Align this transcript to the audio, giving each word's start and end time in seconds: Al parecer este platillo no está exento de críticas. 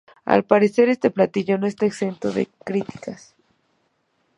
Al 0.25 0.43
parecer 0.45 0.89
este 0.89 1.11
platillo 1.11 1.59
no 1.59 1.67
está 1.67 1.85
exento 1.85 2.31
de 2.31 2.47
críticas. 2.65 3.35